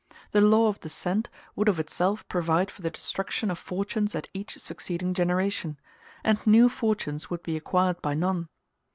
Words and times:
The 0.31 0.41
law 0.41 0.67
of 0.67 0.79
descent 0.79 1.29
would 1.55 1.69
of 1.69 1.79
itself 1.79 2.27
provide 2.27 2.71
for 2.71 2.81
the 2.81 2.89
destruction 2.89 3.51
of 3.51 3.59
fortunes 3.59 4.15
at 4.15 4.29
each 4.33 4.57
succeeding 4.59 5.13
generation; 5.13 5.77
and 6.23 6.47
new 6.47 6.69
fortunes 6.69 7.29
would 7.29 7.43
be 7.43 7.55
acquired 7.55 8.01
by 8.01 8.15
none. 8.15 8.49